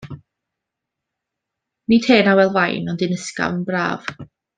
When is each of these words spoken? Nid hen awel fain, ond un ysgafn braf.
Nid 1.93 2.07
hen 2.15 2.31
awel 2.31 2.51
fain, 2.57 2.89
ond 2.95 3.05
un 3.09 3.15
ysgafn 3.19 3.61
braf. 3.69 4.11